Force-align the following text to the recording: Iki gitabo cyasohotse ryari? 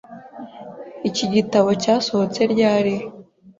Iki 1.09 1.25
gitabo 1.33 1.69
cyasohotse 1.83 2.41
ryari? 2.53 2.95